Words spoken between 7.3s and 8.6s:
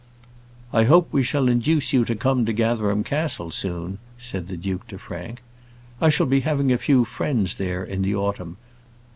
there in the autumn.